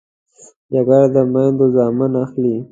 [0.73, 2.55] جګړه د میندو زامن اخلي